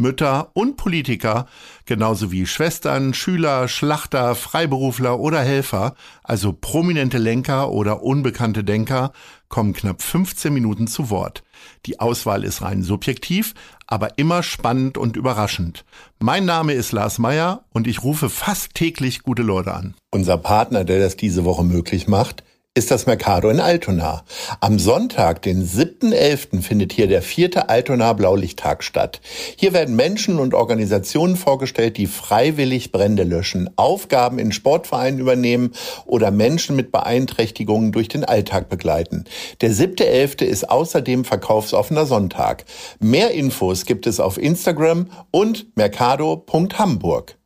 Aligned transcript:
Mütter 0.00 0.50
und 0.54 0.78
Politiker, 0.78 1.46
genauso 1.84 2.32
wie 2.32 2.46
Schwestern, 2.46 3.12
Schüler, 3.12 3.68
Schlachter, 3.68 4.34
Freiberufler 4.34 5.20
oder 5.20 5.40
Helfer, 5.40 5.94
also 6.22 6.54
prominente 6.58 7.18
Lenker 7.18 7.70
oder 7.70 8.02
unbekannte 8.02 8.64
Denker, 8.64 9.12
kommen 9.48 9.74
knapp 9.74 10.00
15 10.00 10.52
Minuten 10.52 10.86
zu 10.86 11.10
Wort. 11.10 11.42
Die 11.84 12.00
Auswahl 12.00 12.42
ist 12.42 12.62
rein 12.62 12.82
subjektiv, 12.82 13.52
aber 13.86 14.16
immer 14.18 14.42
spannend 14.42 14.96
und 14.96 15.16
überraschend. 15.16 15.84
Mein 16.18 16.46
Name 16.46 16.72
ist 16.72 16.92
Lars 16.92 17.18
Meyer 17.18 17.64
und 17.70 17.86
ich 17.86 18.02
rufe 18.02 18.30
fast 18.30 18.74
täglich 18.74 19.22
gute 19.22 19.42
Leute 19.42 19.74
an. 19.74 19.94
Unser 20.10 20.38
Partner, 20.38 20.84
der 20.84 21.00
das 21.00 21.16
diese 21.16 21.44
Woche 21.44 21.64
möglich 21.64 22.08
macht, 22.08 22.44
ist 22.74 22.90
das 22.90 23.04
Mercado 23.04 23.50
in 23.50 23.60
Altona. 23.60 24.24
Am 24.60 24.78
Sonntag, 24.78 25.42
den 25.42 25.68
7.11., 25.68 26.62
findet 26.62 26.94
hier 26.94 27.06
der 27.06 27.20
vierte 27.20 27.68
Altona 27.68 28.14
Blaulichttag 28.14 28.82
statt. 28.82 29.20
Hier 29.56 29.74
werden 29.74 29.94
Menschen 29.94 30.38
und 30.38 30.54
Organisationen 30.54 31.36
vorgestellt, 31.36 31.98
die 31.98 32.06
freiwillig 32.06 32.90
Brände 32.90 33.24
löschen, 33.24 33.68
Aufgaben 33.76 34.38
in 34.38 34.52
Sportvereinen 34.52 35.20
übernehmen 35.20 35.72
oder 36.06 36.30
Menschen 36.30 36.74
mit 36.74 36.92
Beeinträchtigungen 36.92 37.92
durch 37.92 38.08
den 38.08 38.24
Alltag 38.24 38.70
begleiten. 38.70 39.24
Der 39.60 39.72
7.11. 39.72 40.42
ist 40.42 40.70
außerdem 40.70 41.26
verkaufsoffener 41.26 42.06
Sonntag. 42.06 42.64
Mehr 43.00 43.32
Infos 43.32 43.84
gibt 43.84 44.06
es 44.06 44.18
auf 44.18 44.38
Instagram 44.38 45.10
und 45.30 45.76
mercado.hamburg. 45.76 47.36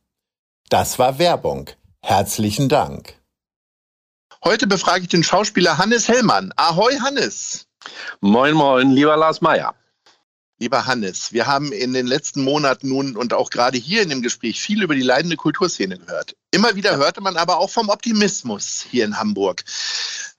Das 0.69 0.99
war 0.99 1.19
Werbung. 1.19 1.69
Herzlichen 2.01 2.69
Dank. 2.69 3.16
Heute 4.43 4.67
befrage 4.67 5.03
ich 5.03 5.09
den 5.09 5.23
Schauspieler 5.23 5.77
Hannes 5.77 6.07
Hellmann. 6.07 6.53
Ahoi, 6.55 6.95
Hannes. 6.99 7.67
Moin, 8.21 8.53
moin, 8.53 8.91
lieber 8.91 9.17
Lars 9.17 9.41
Meyer. 9.41 9.73
Lieber 10.59 10.85
Hannes, 10.85 11.33
wir 11.33 11.45
haben 11.45 11.71
in 11.71 11.93
den 11.93 12.07
letzten 12.07 12.43
Monaten 12.43 12.89
nun 12.89 13.15
und 13.15 13.33
auch 13.33 13.49
gerade 13.49 13.77
hier 13.77 14.01
in 14.01 14.09
dem 14.09 14.21
Gespräch 14.21 14.59
viel 14.59 14.81
über 14.81 14.95
die 14.95 15.03
leidende 15.03 15.37
Kulturszene 15.37 15.97
gehört. 15.97 16.35
Immer 16.51 16.75
wieder 16.75 16.97
hörte 16.97 17.21
man 17.21 17.37
aber 17.37 17.57
auch 17.57 17.69
vom 17.69 17.89
Optimismus 17.89 18.85
hier 18.89 19.05
in 19.05 19.19
Hamburg. 19.19 19.63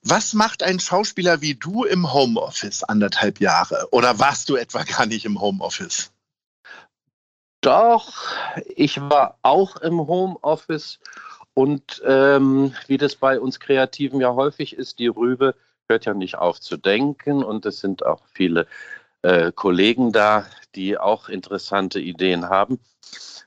Was 0.02 0.32
macht 0.32 0.62
ein 0.62 0.80
Schauspieler 0.80 1.40
wie 1.40 1.54
du 1.54 1.84
im 1.84 2.12
Homeoffice 2.12 2.82
anderthalb 2.84 3.40
Jahre? 3.40 3.88
Oder 3.92 4.18
warst 4.18 4.48
du 4.48 4.56
etwa 4.56 4.82
gar 4.84 5.06
nicht 5.06 5.24
im 5.24 5.40
Homeoffice? 5.40 6.10
Doch, 7.60 8.14
ich 8.76 9.00
war 9.00 9.38
auch 9.42 9.76
im 9.76 9.98
Homeoffice 9.98 11.00
und 11.58 12.00
ähm, 12.06 12.72
wie 12.86 12.98
das 12.98 13.16
bei 13.16 13.40
uns 13.40 13.58
Kreativen 13.58 14.20
ja 14.20 14.32
häufig 14.32 14.78
ist, 14.78 15.00
die 15.00 15.08
Rübe 15.08 15.56
hört 15.88 16.04
ja 16.04 16.14
nicht 16.14 16.36
auf 16.38 16.60
zu 16.60 16.76
denken 16.76 17.42
und 17.42 17.66
es 17.66 17.80
sind 17.80 18.06
auch 18.06 18.22
viele 18.32 18.68
äh, 19.22 19.50
Kollegen 19.50 20.12
da, 20.12 20.46
die 20.76 20.98
auch 20.98 21.28
interessante 21.28 21.98
Ideen 21.98 22.48
haben. 22.48 22.78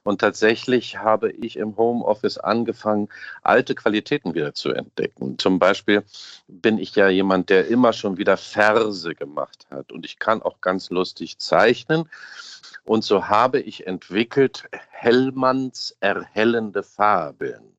Und 0.04 0.20
tatsächlich 0.20 0.98
habe 0.98 1.32
ich 1.32 1.56
im 1.56 1.78
Homeoffice 1.78 2.38
angefangen, 2.38 3.08
alte 3.44 3.76
Qualitäten 3.76 4.34
wieder 4.34 4.54
zu 4.54 4.74
entdecken. 4.74 5.40
Zum 5.40 5.58
Beispiel 5.58 6.04
bin 6.50 6.80
ich 6.80 6.94
ja 6.96 7.08
jemand, 7.08 7.50
der 7.50 7.70
immer 7.70 7.94
schon 7.94 8.18
wieder 8.18 8.36
Verse 8.36 9.16
gemacht 9.16 9.68
hat. 9.72 9.94
Und 9.94 10.04
ich 10.04 10.20
kann 10.20 10.42
auch 10.42 10.60
ganz 10.60 10.90
lustig 10.90 11.38
zeichnen. 11.38 12.10
Und 12.84 13.06
so 13.06 13.30
habe 13.30 13.62
ich 13.62 13.88
entwickelt 13.88 14.66
Hellmanns 14.90 15.96
erhellende 16.02 16.84
Fabeln. 16.84 17.72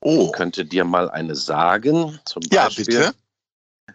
Oh. 0.00 0.26
Ich 0.26 0.32
könnte 0.32 0.64
dir 0.64 0.84
mal 0.84 1.10
eine 1.10 1.34
sagen. 1.34 2.18
Zum 2.24 2.42
Beispiel, 2.48 2.94
ja, 2.94 3.10
bitte. 3.10 3.14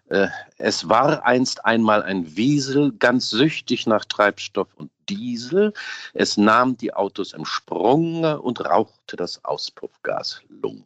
Äh, 0.09 0.27
es 0.57 0.87
war 0.89 1.25
einst 1.25 1.65
einmal 1.65 2.03
ein 2.03 2.35
Wiesel, 2.35 2.91
ganz 2.93 3.29
süchtig 3.29 3.87
nach 3.87 4.05
Treibstoff 4.05 4.67
und 4.75 4.91
Diesel. 5.09 5.73
Es 6.13 6.37
nahm 6.37 6.77
die 6.77 6.93
Autos 6.93 7.33
im 7.33 7.45
Sprunge 7.45 8.41
und 8.41 8.63
rauchte 8.63 9.15
das 9.15 9.43
Auspuffgas 9.43 10.41
Lunge. 10.49 10.83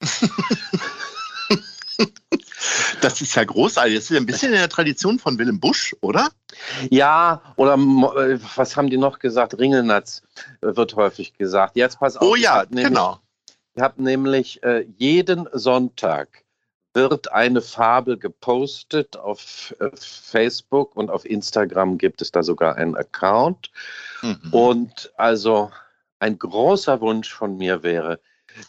Das 3.00 3.20
ist 3.20 3.34
ja 3.34 3.44
großartig. 3.44 3.94
Das 3.96 4.10
ist 4.10 4.16
ein 4.16 4.24
bisschen 4.24 4.52
in 4.52 4.58
der 4.58 4.68
Tradition 4.68 5.18
von 5.18 5.38
Willem 5.38 5.60
Busch, 5.60 5.94
oder? 6.00 6.30
Ja, 6.90 7.42
oder 7.56 7.74
äh, 7.74 8.38
was 8.56 8.76
haben 8.76 8.88
die 8.88 8.96
noch 8.96 9.18
gesagt? 9.18 9.58
Ringelnatz 9.58 10.22
wird 10.62 10.96
häufig 10.96 11.34
gesagt. 11.34 11.76
Jetzt 11.76 11.98
pass 12.00 12.16
auf. 12.16 12.26
Oh 12.26 12.34
ja, 12.34 12.64
genau. 12.64 13.20
Ich 13.74 13.82
habe 13.82 14.02
nämlich 14.02 14.62
äh, 14.62 14.86
jeden 14.96 15.48
Sonntag 15.52 16.44
wird 16.94 17.32
eine 17.32 17.60
Fabel 17.60 18.16
gepostet 18.16 19.16
auf 19.16 19.74
äh, 19.80 19.90
Facebook 19.96 20.96
und 20.96 21.10
auf 21.10 21.24
Instagram 21.24 21.98
gibt 21.98 22.22
es 22.22 22.30
da 22.30 22.44
sogar 22.44 22.76
einen 22.76 22.96
Account. 22.96 23.70
Mhm. 24.22 24.52
Und 24.52 25.12
also 25.16 25.72
ein 26.20 26.38
großer 26.38 27.00
Wunsch 27.00 27.32
von 27.32 27.56
mir 27.56 27.82
wäre, 27.82 28.20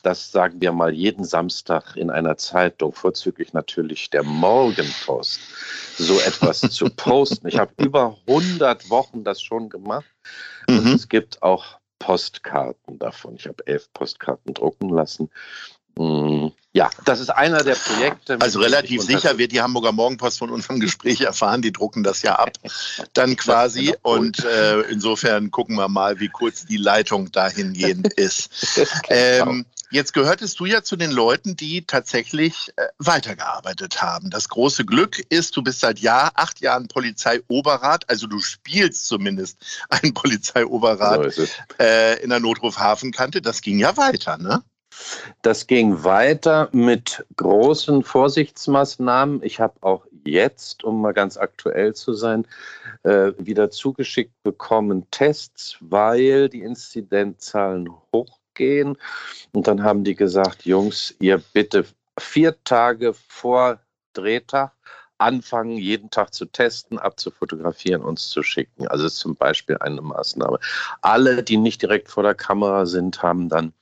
dass, 0.01 0.31
sagen 0.31 0.59
wir 0.59 0.71
mal, 0.71 0.91
jeden 0.91 1.23
Samstag 1.23 1.95
in 1.95 2.09
einer 2.09 2.37
Zeitung, 2.37 2.91
vorzüglich 2.91 3.53
natürlich 3.53 4.09
der 4.09 4.23
Morgenpost, 4.23 5.39
so 5.97 6.19
etwas 6.19 6.61
zu 6.61 6.89
posten. 6.95 7.47
Ich 7.47 7.59
habe 7.59 7.71
über 7.77 8.17
100 8.27 8.89
Wochen 8.89 9.23
das 9.23 9.41
schon 9.43 9.69
gemacht. 9.69 10.05
Und 10.67 10.85
mhm. 10.85 10.93
es 10.93 11.07
gibt 11.07 11.43
auch 11.43 11.79
Postkarten 11.99 12.99
davon. 12.99 13.35
Ich 13.35 13.47
habe 13.47 13.65
elf 13.67 13.91
Postkarten 13.93 14.53
drucken 14.53 14.89
lassen. 14.89 15.29
Mm, 15.97 16.47
ja, 16.73 16.89
das 17.05 17.21
ist 17.21 17.29
einer 17.29 17.63
der 17.63 17.75
Projekte. 17.75 18.37
Also 18.41 18.59
relativ 18.59 19.01
sicher 19.01 19.37
wird 19.37 19.53
die 19.53 19.61
Hamburger 19.61 19.93
Morgenpost 19.93 20.39
von 20.39 20.49
unserem 20.49 20.79
Gespräch 20.81 21.21
erfahren. 21.21 21.61
Die 21.61 21.71
drucken 21.71 22.03
das 22.03 22.21
ja 22.21 22.35
ab, 22.35 22.51
dann 23.13 23.37
quasi. 23.37 23.95
Und 24.01 24.43
äh, 24.43 24.81
insofern 24.81 25.51
gucken 25.51 25.77
wir 25.77 25.87
mal, 25.87 26.19
wie 26.19 26.27
kurz 26.27 26.65
die 26.65 26.77
Leitung 26.77 27.31
dahingehend 27.31 28.11
ist. 28.17 28.49
Ähm, 29.07 29.65
Jetzt 29.95 30.11
gehörtest 30.11 30.59
du 30.59 30.65
ja 30.65 30.83
zu 30.83 30.97
den 30.97 31.09
Leuten, 31.09 31.55
die 31.55 31.85
tatsächlich 31.85 32.73
äh, 32.75 32.87
weitergearbeitet 32.97 34.01
haben. 34.01 34.29
Das 34.29 34.49
große 34.49 34.83
Glück 34.83 35.23
ist, 35.29 35.55
du 35.55 35.63
bist 35.63 35.79
seit 35.79 35.99
Jahr, 35.99 36.33
acht 36.35 36.59
Jahren 36.59 36.89
Polizeioberrat, 36.89 38.09
also 38.09 38.27
du 38.27 38.39
spielst 38.39 39.07
zumindest 39.07 39.57
einen 39.87 40.13
Polizeioberrat 40.13 41.31
so 41.31 41.45
äh, 41.79 42.21
in 42.21 42.29
der 42.29 42.41
Notruf 42.41 42.77
Hafenkante. 42.77 43.41
Das 43.41 43.61
ging 43.61 43.79
ja 43.79 43.95
weiter, 43.95 44.37
ne? 44.37 44.63
Das 45.41 45.65
ging 45.65 46.03
weiter 46.03 46.67
mit 46.73 47.25
großen 47.37 48.03
Vorsichtsmaßnahmen. 48.03 49.43
Ich 49.43 49.61
habe 49.61 49.75
auch 49.79 50.05
jetzt, 50.25 50.83
um 50.83 50.99
mal 50.99 51.13
ganz 51.13 51.37
aktuell 51.37 51.95
zu 51.95 52.11
sein, 52.11 52.45
äh, 53.03 53.31
wieder 53.37 53.71
zugeschickt 53.71 54.33
bekommen 54.43 55.09
Tests, 55.09 55.77
weil 55.79 56.49
die 56.49 56.63
Inzidenzzahlen 56.63 57.89
hoch 58.11 58.39
gehen. 58.55 58.97
Und 59.51 59.67
dann 59.67 59.83
haben 59.83 60.03
die 60.03 60.15
gesagt, 60.15 60.65
Jungs, 60.65 61.15
ihr 61.19 61.37
bitte 61.53 61.85
vier 62.17 62.55
Tage 62.63 63.13
vor 63.13 63.79
Drehtag 64.13 64.71
anfangen, 65.17 65.77
jeden 65.77 66.09
Tag 66.09 66.33
zu 66.33 66.45
testen, 66.45 66.99
abzufotografieren, 66.99 68.01
uns 68.01 68.29
zu 68.29 68.43
schicken. 68.43 68.87
Also 68.87 69.05
ist 69.05 69.17
zum 69.17 69.35
Beispiel 69.35 69.77
eine 69.79 70.01
Maßnahme. 70.01 70.59
Alle, 71.01 71.43
die 71.43 71.57
nicht 71.57 71.81
direkt 71.81 72.09
vor 72.09 72.23
der 72.23 72.35
Kamera 72.35 72.85
sind, 72.85 73.21
haben 73.21 73.49
dann 73.49 73.73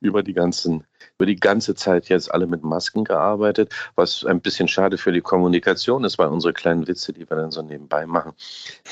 über 0.00 0.22
die 0.22 0.32
ganzen 0.32 0.84
über 1.16 1.26
die 1.26 1.36
ganze 1.36 1.74
Zeit 1.74 2.08
jetzt 2.08 2.32
alle 2.32 2.46
mit 2.46 2.62
Masken 2.62 3.04
gearbeitet, 3.04 3.72
was 3.94 4.24
ein 4.24 4.40
bisschen 4.40 4.68
schade 4.68 4.98
für 4.98 5.12
die 5.12 5.20
Kommunikation 5.20 6.04
ist, 6.04 6.18
weil 6.18 6.28
unsere 6.28 6.52
kleinen 6.52 6.86
Witze, 6.86 7.12
die 7.12 7.28
wir 7.28 7.36
dann 7.36 7.50
so 7.50 7.62
nebenbei 7.62 8.06
machen, 8.06 8.32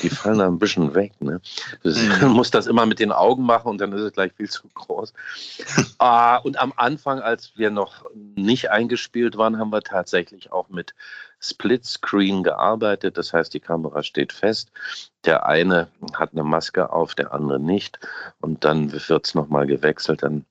die 0.01 0.09
fallen 0.09 0.39
da 0.39 0.47
ein 0.47 0.59
bisschen 0.59 0.93
weg. 0.95 1.13
Ne? 1.19 1.41
Man 1.83 2.19
mhm. 2.21 2.27
muss 2.35 2.51
das 2.51 2.67
immer 2.67 2.85
mit 2.85 2.99
den 2.99 3.11
Augen 3.11 3.43
machen 3.43 3.69
und 3.69 3.79
dann 3.79 3.93
ist 3.93 4.01
es 4.01 4.13
gleich 4.13 4.33
viel 4.33 4.49
zu 4.49 4.67
groß. 4.73 5.13
ah, 5.99 6.37
und 6.37 6.59
am 6.59 6.73
Anfang, 6.75 7.19
als 7.19 7.53
wir 7.55 7.71
noch 7.71 8.05
nicht 8.35 8.71
eingespielt 8.71 9.37
waren, 9.37 9.57
haben 9.57 9.71
wir 9.71 9.81
tatsächlich 9.81 10.51
auch 10.51 10.69
mit 10.69 10.93
Splitscreen 11.39 12.43
gearbeitet. 12.43 13.17
Das 13.17 13.33
heißt, 13.33 13.53
die 13.53 13.59
Kamera 13.59 14.03
steht 14.03 14.33
fest. 14.33 14.71
Der 15.25 15.45
eine 15.45 15.87
hat 16.13 16.31
eine 16.33 16.43
Maske 16.43 16.91
auf, 16.91 17.15
der 17.15 17.33
andere 17.33 17.59
nicht. 17.59 17.99
Und 18.41 18.63
dann 18.63 18.91
wird 18.91 19.27
es 19.27 19.35
nochmal 19.35 19.67
gewechselt. 19.67 20.23
Dann 20.23 20.45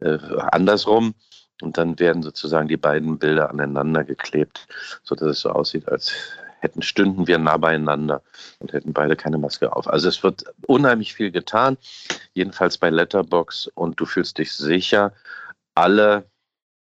äh, 0.00 0.18
andersrum. 0.52 1.14
Und 1.60 1.76
dann 1.76 1.98
werden 1.98 2.22
sozusagen 2.22 2.68
die 2.68 2.76
beiden 2.76 3.18
Bilder 3.18 3.50
aneinander 3.50 4.04
geklebt, 4.04 4.68
sodass 5.02 5.28
es 5.28 5.40
so 5.40 5.50
aussieht, 5.50 5.88
als 5.88 6.12
hätten 6.60 6.82
stünden 6.82 7.26
wir 7.26 7.38
nah 7.38 7.56
beieinander 7.56 8.22
und 8.58 8.72
hätten 8.72 8.92
beide 8.92 9.16
keine 9.16 9.38
Maske 9.38 9.74
auf. 9.74 9.88
Also 9.88 10.08
es 10.08 10.22
wird 10.22 10.44
unheimlich 10.66 11.14
viel 11.14 11.30
getan, 11.30 11.76
jedenfalls 12.34 12.78
bei 12.78 12.90
Letterbox 12.90 13.68
und 13.74 13.98
du 13.98 14.06
fühlst 14.06 14.38
dich 14.38 14.52
sicher. 14.52 15.12
Alle 15.74 16.28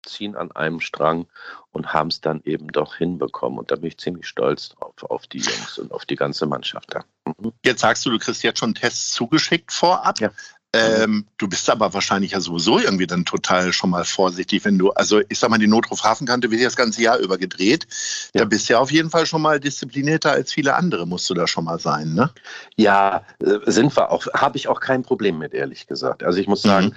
ziehen 0.06 0.36
an 0.36 0.52
einem 0.52 0.80
Strang 0.82 1.28
und 1.72 1.94
haben 1.94 2.10
es 2.10 2.22
dann 2.22 2.42
eben 2.44 2.68
doch 2.68 2.96
hinbekommen. 2.96 3.58
Und 3.58 3.72
da 3.72 3.76
bin 3.76 3.88
ich 3.88 3.98
ziemlich 3.98 4.28
stolz 4.28 4.70
drauf, 4.70 4.94
auf 5.04 5.28
die 5.28 5.40
Jungs 5.40 5.80
und 5.80 5.92
auf 5.92 6.06
die 6.06 6.16
ganze 6.16 6.46
Mannschaft 6.46 6.94
da. 6.94 7.04
Mhm. 7.26 7.54
Jetzt 7.64 7.82
sagst 7.82 8.06
du, 8.06 8.10
du 8.10 8.20
kriegst 8.20 8.44
jetzt 8.44 8.60
schon 8.60 8.76
Tests 8.76 9.14
zugeschickt 9.14 9.72
vorab. 9.72 10.20
Ja. 10.20 10.32
Ähm, 10.76 11.28
du 11.38 11.48
bist 11.48 11.70
aber 11.70 11.94
wahrscheinlich 11.94 12.32
ja 12.32 12.40
sowieso 12.40 12.80
irgendwie 12.80 13.06
dann 13.06 13.26
total 13.26 13.72
schon 13.72 13.92
mal 13.92 14.04
vorsichtig, 14.06 14.66
wenn 14.66 14.80
du, 14.80 14.92
also 14.92 15.22
ich 15.30 15.38
sag 15.38 15.52
mal, 15.52 15.60
die 15.60 15.68
Notruf 15.68 16.04
Hafenkante 16.04 16.50
wird 16.50 16.64
das 16.64 16.76
ganze 16.76 17.04
Jahr 17.04 17.20
über 17.20 17.38
gedreht. 17.38 17.86
Ja. 18.34 18.42
Da 18.42 18.46
bist 18.46 18.68
du 18.68 18.74
ja 18.74 18.80
auf 18.80 18.92
jeden 18.92 19.12
Fall 19.12 19.28
schon 19.28 19.44
mal 19.44 19.60
disziplinierter 19.60 20.32
als 20.32 20.52
viele 20.52 20.74
andere, 20.74 21.06
musst 21.06 21.30
du 21.30 21.36
da 21.36 21.46
schon 21.46 21.66
mal 21.66 21.80
sein, 21.80 22.16
ne? 22.16 22.32
Ja, 22.76 23.24
äh, 23.40 23.60
sind 23.68 23.96
wir 23.96 24.10
auch, 24.10 24.26
habe 24.34 24.58
ich 24.58 24.68
auch 24.68 24.80
kein 24.80 25.04
Problem 25.04 25.38
mit, 25.38 25.54
ehrlich 25.54 25.86
gesagt. 25.86 26.24
Also 26.24 26.40
ich 26.40 26.48
muss 26.48 26.64
sagen, 26.64 26.88
mhm. 26.88 26.94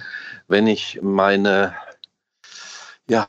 wenn 0.47 0.65
ich 0.65 0.99
meine, 1.03 1.75
ja, 3.07 3.27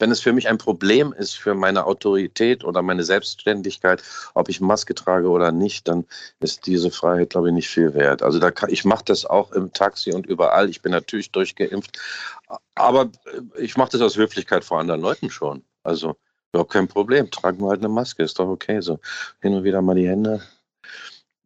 wenn 0.00 0.10
es 0.10 0.20
für 0.20 0.32
mich 0.32 0.48
ein 0.48 0.58
Problem 0.58 1.12
ist 1.12 1.36
für 1.36 1.54
meine 1.54 1.86
Autorität 1.86 2.64
oder 2.64 2.82
meine 2.82 3.04
Selbstständigkeit, 3.04 4.02
ob 4.34 4.48
ich 4.48 4.60
Maske 4.60 4.94
trage 4.94 5.28
oder 5.28 5.52
nicht, 5.52 5.86
dann 5.86 6.06
ist 6.40 6.66
diese 6.66 6.90
Freiheit, 6.90 7.30
glaube 7.30 7.48
ich, 7.48 7.54
nicht 7.54 7.68
viel 7.68 7.94
wert. 7.94 8.22
Also 8.22 8.38
da 8.38 8.50
kann, 8.50 8.70
ich 8.70 8.84
mache 8.84 9.04
das 9.04 9.24
auch 9.26 9.52
im 9.52 9.72
Taxi 9.72 10.12
und 10.12 10.26
überall. 10.26 10.68
Ich 10.68 10.82
bin 10.82 10.90
natürlich 10.90 11.30
durchgeimpft, 11.30 11.98
aber 12.74 13.10
ich 13.58 13.76
mache 13.76 13.92
das 13.92 14.00
aus 14.00 14.16
Höflichkeit 14.16 14.64
vor 14.64 14.80
anderen 14.80 15.02
Leuten 15.02 15.30
schon. 15.30 15.62
Also 15.84 16.16
überhaupt 16.52 16.72
kein 16.72 16.88
Problem. 16.88 17.30
Tragen 17.30 17.60
wir 17.60 17.68
halt 17.68 17.80
eine 17.80 17.88
Maske, 17.88 18.22
ist 18.22 18.38
doch 18.38 18.48
okay. 18.48 18.80
So 18.80 18.98
hin 19.40 19.54
und 19.54 19.64
wieder 19.64 19.82
mal 19.82 19.94
die 19.94 20.08
Hände 20.08 20.42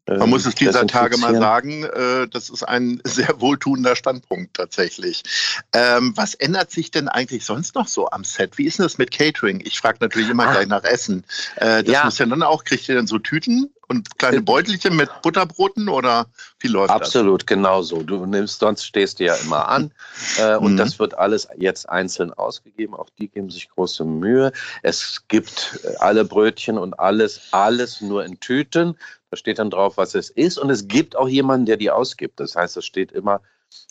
man 0.07 0.23
ähm, 0.23 0.31
muss 0.31 0.45
es 0.45 0.55
dieser 0.55 0.87
Tage 0.87 1.17
mal 1.17 1.35
sagen, 1.35 1.85
äh, 1.85 2.29
das 2.29 2.51
ist 2.51 2.63
ein 2.63 3.01
sehr 3.05 3.41
wohltuender 3.41 3.97
Standpunkt 3.97 4.55
tatsächlich. 4.55 5.23
Ähm, 5.73 6.13
was 6.15 6.35
ändert 6.35 6.71
sich 6.71 6.91
denn 6.91 7.09
eigentlich 7.09 7.45
sonst 7.45 7.75
noch 7.75 7.89
so 7.89 8.11
am 8.11 8.25
Set? 8.25 8.59
Wie 8.59 8.67
ist 8.67 8.79
denn 8.79 8.85
das 8.85 8.99
mit 8.99 9.11
Catering? 9.11 9.63
Ich 9.65 9.79
frage 9.79 9.99
natürlich 10.01 10.29
immer 10.29 10.47
ah. 10.47 10.53
gleich 10.53 10.69
nach 10.69 10.85
Essen. 10.85 11.25
Äh, 11.57 11.83
das 11.85 11.93
ja. 11.93 12.05
muss 12.05 12.19
ja 12.19 12.27
dann 12.27 12.43
auch, 12.43 12.65
kriegt 12.65 12.89
ihr 12.89 12.97
denn 12.97 13.07
so 13.07 13.19
Tüten 13.19 13.71
und 13.89 14.19
kleine 14.19 14.39
äh, 14.39 14.41
Beutelchen 14.41 14.97
mit 14.97 15.11
Butterbroten 15.23 15.89
oder 15.89 16.27
wie 16.61 16.69
läuft 16.69 16.91
Absolut, 16.91 17.03
das? 17.03 17.09
Absolut, 17.09 17.47
genau 17.47 17.83
so. 17.83 18.03
Du 18.03 18.27
nimmst, 18.27 18.61
sonst 18.61 18.85
stehst 18.85 19.21
du 19.21 19.25
ja 19.25 19.35
immer 19.37 19.69
an 19.69 19.93
äh, 20.39 20.57
und 20.57 20.73
mhm. 20.73 20.77
das 20.77 20.99
wird 20.99 21.17
alles 21.17 21.49
jetzt 21.57 21.89
einzeln 21.89 22.33
ausgegeben. 22.33 22.95
Auch 22.95 23.09
die 23.19 23.29
geben 23.29 23.51
sich 23.51 23.69
große 23.71 24.05
Mühe. 24.05 24.53
Es 24.83 25.25
gibt 25.29 25.81
äh, 25.85 25.97
alle 25.97 26.25
Brötchen 26.25 26.79
und 26.79 26.99
alles, 26.99 27.41
alles 27.53 28.01
nur 28.01 28.25
in 28.25 28.41
Tüten. 28.41 28.97
Da 29.31 29.37
steht 29.37 29.59
dann 29.59 29.71
drauf, 29.71 29.97
was 29.97 30.15
es 30.15 30.31
ist. 30.31 30.59
Und 30.59 30.71
es 30.71 30.89
gibt 30.89 31.17
auch 31.17 31.29
jemanden, 31.29 31.67
der 31.67 31.77
die 31.77 31.91
ausgibt. 31.91 32.41
Das 32.41 32.57
heißt, 32.57 32.77
es 32.77 32.85
steht 32.85 33.13
immer 33.13 33.41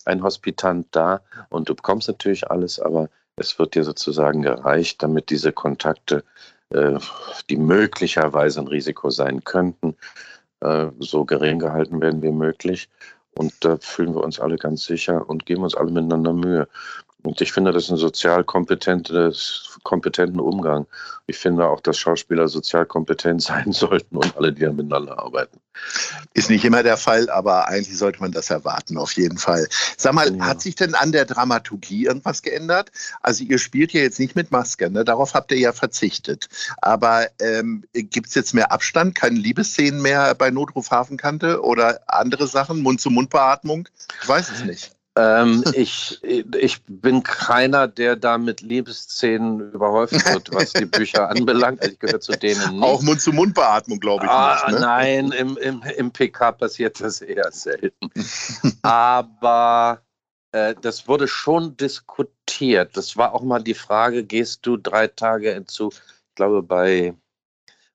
ein 0.05 0.23
Hospitant 0.23 0.87
da 0.91 1.21
und 1.49 1.69
du 1.69 1.75
bekommst 1.75 2.07
natürlich 2.07 2.49
alles, 2.49 2.79
aber 2.79 3.09
es 3.35 3.57
wird 3.57 3.75
dir 3.75 3.83
sozusagen 3.83 4.41
gereicht, 4.41 5.01
damit 5.01 5.29
diese 5.29 5.51
Kontakte, 5.51 6.23
die 7.49 7.57
möglicherweise 7.57 8.61
ein 8.61 8.67
Risiko 8.67 9.09
sein 9.09 9.43
könnten, 9.43 9.95
äh, 10.61 10.87
so 10.99 11.25
gering 11.25 11.59
gehalten 11.59 12.01
werden 12.01 12.21
wie 12.21 12.31
möglich. 12.31 12.89
Und 13.35 13.53
da 13.61 13.77
fühlen 13.77 14.13
wir 14.15 14.23
uns 14.23 14.39
alle 14.39 14.57
ganz 14.57 14.85
sicher 14.85 15.27
und 15.27 15.45
geben 15.45 15.63
uns 15.63 15.75
alle 15.75 15.91
miteinander 15.91 16.33
Mühe. 16.33 16.67
Und 17.23 17.39
ich 17.39 17.53
finde, 17.53 17.71
das 17.71 17.85
ist 17.85 17.91
ein 17.91 17.97
sozial 17.97 18.43
kompetenten 18.43 20.39
Umgang. 20.39 20.85
Ich 21.25 21.37
finde 21.37 21.67
auch, 21.67 21.79
dass 21.79 21.97
Schauspieler 21.97 22.49
sozial 22.49 22.85
kompetent 22.85 23.41
sein 23.41 23.71
sollten 23.71 24.17
und 24.17 24.35
alle, 24.35 24.51
die 24.51 24.67
miteinander 24.67 25.17
arbeiten. 25.17 25.59
Ist 26.33 26.49
nicht 26.49 26.65
immer 26.65 26.83
der 26.83 26.97
Fall, 26.97 27.29
aber 27.29 27.67
eigentlich 27.67 27.97
sollte 27.97 28.19
man 28.19 28.31
das 28.31 28.49
erwarten, 28.49 28.97
auf 28.97 29.13
jeden 29.13 29.37
Fall. 29.37 29.67
Sag 29.97 30.13
mal, 30.13 30.35
ja. 30.35 30.45
hat 30.45 30.61
sich 30.61 30.75
denn 30.75 30.95
an 30.95 31.11
der 31.11 31.25
Dramaturgie 31.25 32.05
irgendwas 32.05 32.41
geändert? 32.41 32.91
Also 33.21 33.43
ihr 33.43 33.57
spielt 33.57 33.93
ja 33.93 34.01
jetzt 34.01 34.19
nicht 34.19 34.35
mit 34.35 34.51
Maske, 34.51 34.91
ne? 34.91 35.03
darauf 35.03 35.33
habt 35.33 35.51
ihr 35.51 35.57
ja 35.57 35.73
verzichtet. 35.73 36.49
Aber 36.81 37.27
ähm, 37.39 37.85
gibt 37.93 38.27
es 38.27 38.35
jetzt 38.35 38.53
mehr 38.53 38.71
Abstand, 38.71 39.15
keine 39.15 39.39
Liebesszenen 39.39 40.01
mehr 40.01 40.35
bei 40.35 40.51
Notruf 40.51 40.91
Hafenkante 40.91 41.61
oder 41.61 42.01
andere 42.07 42.47
Sachen, 42.47 42.81
Mund-zu-Mund-Beatmung? 42.81 43.87
Ich 44.21 44.27
weiß 44.27 44.51
es 44.51 44.63
nicht. 44.63 44.92
Ähm, 45.15 45.63
ich, 45.73 46.19
ich 46.23 46.83
bin 46.87 47.23
keiner, 47.23 47.87
der 47.87 48.15
da 48.15 48.37
mit 48.37 48.61
Liebesszenen 48.61 49.71
überhäuft 49.71 50.13
wird, 50.33 50.53
was 50.53 50.73
die 50.73 50.85
Bücher 50.85 51.29
anbelangt. 51.29 51.85
Ich 51.85 51.99
gehöre 51.99 52.19
zu 52.19 52.33
denen 52.33 52.75
nicht. 52.75 52.83
Auch 52.83 53.01
Mund-zu-Mund-Beatmung, 53.01 53.99
glaube 53.99 54.25
ich. 54.25 54.31
Ah, 54.31 54.63
nicht, 54.67 54.79
ne? 54.79 54.85
Nein, 54.85 55.31
im, 55.31 55.57
im, 55.57 55.83
im 55.97 56.11
PK 56.11 56.51
passiert 56.53 56.99
das 56.99 57.21
eher 57.21 57.51
selten. 57.51 58.09
Aber 58.81 60.01
äh, 60.51 60.75
das 60.81 61.07
wurde 61.07 61.27
schon 61.27 61.77
diskutiert. 61.77 62.95
Das 62.97 63.17
war 63.17 63.33
auch 63.33 63.43
mal 63.43 63.61
die 63.61 63.73
Frage, 63.73 64.23
gehst 64.23 64.65
du 64.65 64.77
drei 64.77 65.07
Tage 65.07 65.63
zu, 65.67 65.89
ich 65.89 66.35
glaube 66.35 66.63
bei 66.63 67.13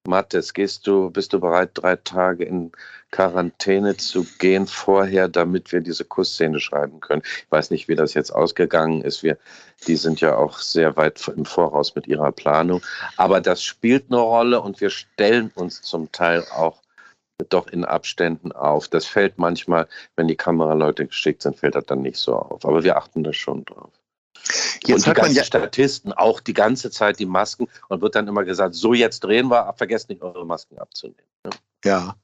Mattes, 0.08 0.54
gehst 0.54 0.86
du, 0.86 1.10
bist 1.10 1.32
du 1.32 1.40
bereit, 1.40 1.70
drei 1.74 1.96
Tage 1.96 2.44
in 2.44 2.72
Quarantäne 3.10 3.96
zu 3.96 4.26
gehen 4.38 4.66
vorher, 4.66 5.28
damit 5.28 5.70
wir 5.70 5.80
diese 5.80 6.04
Kussszene 6.04 6.58
schreiben 6.58 7.00
können? 7.00 7.22
Ich 7.24 7.50
weiß 7.50 7.70
nicht, 7.70 7.86
wie 7.88 7.94
das 7.94 8.14
jetzt 8.14 8.30
ausgegangen 8.30 9.02
ist. 9.02 9.22
Wir, 9.22 9.38
die 9.86 9.96
sind 9.96 10.20
ja 10.20 10.36
auch 10.36 10.58
sehr 10.58 10.96
weit 10.96 11.28
im 11.28 11.44
Voraus 11.44 11.94
mit 11.94 12.06
ihrer 12.08 12.32
Planung. 12.32 12.82
Aber 13.16 13.40
das 13.40 13.62
spielt 13.62 14.06
eine 14.10 14.20
Rolle 14.20 14.60
und 14.60 14.80
wir 14.80 14.90
stellen 14.90 15.52
uns 15.54 15.82
zum 15.82 16.10
Teil 16.10 16.44
auch 16.52 16.82
doch 17.50 17.68
in 17.68 17.84
Abständen 17.84 18.50
auf. 18.52 18.88
Das 18.88 19.06
fällt 19.06 19.38
manchmal, 19.38 19.86
wenn 20.16 20.26
die 20.26 20.36
Kameraleute 20.36 21.06
geschickt 21.06 21.42
sind, 21.42 21.56
fällt 21.56 21.76
das 21.76 21.86
dann 21.86 22.02
nicht 22.02 22.16
so 22.16 22.34
auf. 22.34 22.64
Aber 22.64 22.82
wir 22.82 22.96
achten 22.96 23.22
da 23.22 23.32
schon 23.32 23.64
drauf. 23.64 23.92
Jetzt 24.84 25.06
und 25.06 25.16
die 25.16 25.20
ganzen 25.20 25.36
ja 25.36 25.44
Statisten 25.44 26.12
auch 26.12 26.40
die 26.40 26.54
ganze 26.54 26.90
Zeit 26.90 27.18
die 27.18 27.26
Masken 27.26 27.68
und 27.88 28.00
wird 28.00 28.14
dann 28.14 28.28
immer 28.28 28.44
gesagt, 28.44 28.74
so 28.74 28.94
jetzt 28.94 29.20
drehen 29.20 29.48
wir, 29.50 29.72
vergesst 29.76 30.08
nicht 30.08 30.22
eure 30.22 30.46
Masken 30.46 30.78
abzunehmen. 30.78 31.22
Ja, 31.84 32.16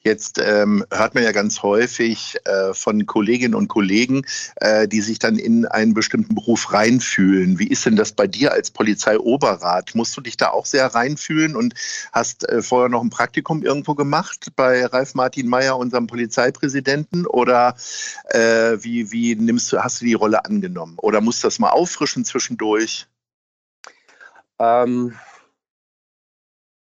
jetzt 0.00 0.40
ähm, 0.42 0.84
hört 0.92 1.14
man 1.14 1.22
ja 1.22 1.30
ganz 1.30 1.62
häufig 1.62 2.38
äh, 2.44 2.74
von 2.74 3.06
Kolleginnen 3.06 3.54
und 3.54 3.68
Kollegen, 3.68 4.26
äh, 4.56 4.88
die 4.88 5.00
sich 5.00 5.20
dann 5.20 5.38
in 5.38 5.64
einen 5.64 5.94
bestimmten 5.94 6.34
Beruf 6.34 6.72
reinfühlen. 6.72 7.60
Wie 7.60 7.68
ist 7.68 7.86
denn 7.86 7.94
das 7.94 8.10
bei 8.10 8.26
dir 8.26 8.50
als 8.50 8.72
Polizeioberrat? 8.72 9.94
Musst 9.94 10.16
du 10.16 10.20
dich 10.20 10.36
da 10.36 10.50
auch 10.50 10.66
sehr 10.66 10.86
reinfühlen 10.86 11.54
und 11.54 11.74
hast 12.10 12.48
äh, 12.48 12.62
vorher 12.62 12.88
noch 12.88 13.00
ein 13.00 13.10
Praktikum 13.10 13.62
irgendwo 13.62 13.94
gemacht 13.94 14.48
bei 14.56 14.84
Ralf 14.86 15.14
Martin 15.14 15.46
Mayer, 15.46 15.78
unserem 15.78 16.08
Polizeipräsidenten? 16.08 17.26
Oder 17.26 17.76
äh, 18.30 18.78
wie, 18.82 19.12
wie 19.12 19.36
nimmst 19.36 19.70
du, 19.70 19.78
hast 19.78 20.00
du 20.00 20.04
die 20.04 20.14
Rolle 20.14 20.44
angenommen? 20.44 20.94
Oder 20.98 21.20
musst 21.20 21.44
du 21.44 21.46
das 21.46 21.60
mal 21.60 21.70
auffrischen 21.70 22.24
zwischendurch? 22.24 23.06
Ähm 24.58 25.14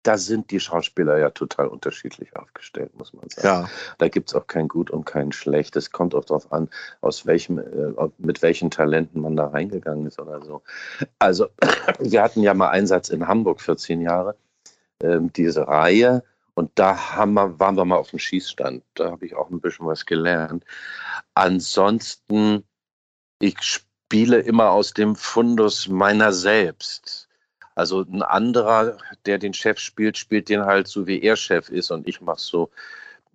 da 0.04 0.18
sind 0.18 0.52
die 0.52 0.60
Schauspieler 0.60 1.18
ja 1.18 1.30
total 1.30 1.68
unterschiedlich 1.68 2.36
aufgestellt, 2.36 2.98
muss 2.98 3.14
man 3.14 3.30
sagen. 3.30 3.48
Ja. 3.48 3.70
Da 3.98 4.08
gibt 4.08 4.30
es 4.30 4.36
auch 4.36 4.48
kein 4.48 4.68
Gut 4.68 4.90
und 4.90 5.06
kein 5.06 5.32
Schlecht. 5.32 5.76
Es 5.76 5.92
kommt 5.92 6.16
auch 6.16 6.26
darauf 6.26 6.52
an, 6.54 6.70
aus 7.02 7.26
welchem, 7.26 7.60
äh, 7.60 8.10
mit 8.18 8.42
welchen 8.42 8.72
Talenten 8.72 9.22
man 9.22 9.36
da 9.36 9.48
reingegangen 9.48 10.06
ist 10.08 10.20
oder 10.20 10.44
so. 10.44 10.62
Also, 11.20 11.50
wir 12.00 12.24
hatten 12.24 12.42
ja 12.42 12.54
mal 12.54 12.70
Einsatz 12.70 13.10
in 13.10 13.28
Hamburg 13.28 13.62
14 13.62 14.02
Jahre, 14.02 14.36
äh, 15.00 15.20
diese 15.22 15.68
Reihe. 15.68 16.24
Und 16.54 16.72
da 16.76 17.16
haben 17.16 17.34
wir, 17.34 17.60
waren 17.60 17.76
wir 17.76 17.86
mal 17.86 17.98
auf 17.98 18.10
dem 18.10 18.20
Schießstand. 18.20 18.84
Da 18.96 19.12
habe 19.12 19.26
ich 19.26 19.36
auch 19.36 19.50
ein 19.50 19.62
bisschen 19.62 19.86
was 19.86 20.06
gelernt. 20.06 20.66
Ansonsten, 21.34 22.64
ich 23.40 23.62
spiele 23.62 24.40
immer 24.40 24.72
aus 24.72 24.94
dem 24.94 25.16
Fundus 25.16 25.88
meiner 25.88 26.34
selbst. 26.34 27.29
Also 27.80 28.02
ein 28.02 28.24
anderer, 28.24 28.98
der 29.26 29.38
den 29.38 29.54
Chef 29.54 29.80
spielt, 29.80 30.18
spielt 30.18 30.50
den 30.50 30.66
halt 30.66 30.90
so, 30.90 31.08
wie 31.08 31.22
er 31.22 31.38
Chef 31.38 31.70
ist 31.70 31.92
und 31.92 32.10
ich 32.10 32.20
mache 32.20 32.42
so, 32.42 32.70